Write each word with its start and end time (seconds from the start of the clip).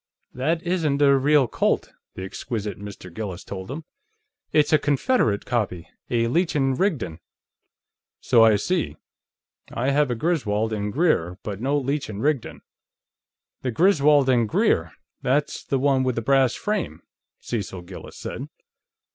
"That 0.33 0.63
isn't 0.63 0.99
a 0.99 1.15
real 1.15 1.47
Colt," 1.47 1.93
the 2.15 2.23
exquisite 2.23 2.79
Mr. 2.79 3.13
Gillis 3.13 3.43
told 3.43 3.69
him. 3.69 3.83
"It's 4.51 4.73
a 4.73 4.79
Confederate 4.79 5.45
copy; 5.45 5.89
a 6.09 6.25
Leech 6.25 6.55
& 6.55 6.55
Rigdon." 6.59 7.19
"So 8.19 8.43
I 8.43 8.55
see. 8.55 8.95
I 9.71 9.91
have 9.91 10.09
a 10.09 10.15
Griswold 10.15 10.71
& 10.91 10.91
Grier, 10.91 11.37
but 11.43 11.61
no 11.61 11.77
Leech 11.77 12.09
& 12.09 12.09
Rigdon." 12.09 12.63
"The 13.61 13.69
Griswold 13.69 14.27
& 14.47 14.47
Grier; 14.47 14.91
that's 15.21 15.63
the 15.63 15.77
one 15.77 16.01
with 16.03 16.15
the 16.15 16.23
brass 16.23 16.55
frame," 16.55 17.03
Cecil 17.39 17.83
Gillis 17.83 18.17
said. 18.17 18.47